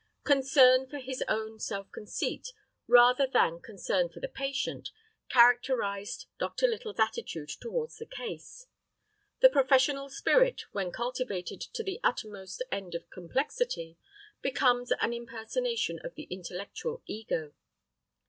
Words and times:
Concern 0.23 0.87
for 0.87 0.97
his 0.97 1.23
own 1.27 1.59
self 1.59 1.91
conceit 1.91 2.53
rather 2.87 3.27
than 3.27 3.61
concern 3.61 4.09
for 4.09 4.19
the 4.19 4.27
patient, 4.27 4.89
characterized 5.29 6.25
Dr. 6.39 6.65
Little's 6.67 6.99
attitude 6.99 7.49
towards 7.49 7.97
the 7.99 8.07
case. 8.07 8.65
The 9.41 9.49
professional 9.51 10.09
spirit 10.09 10.63
when 10.71 10.91
cultivated 10.91 11.61
to 11.73 11.83
the 11.83 11.99
uttermost 12.03 12.63
end 12.71 12.95
of 12.95 13.11
complexity, 13.11 13.99
becomes 14.41 14.91
an 15.01 15.13
impersonation 15.13 15.99
of 16.03 16.15
the 16.15 16.27
intellectual 16.31 17.03
ego. 17.05 17.53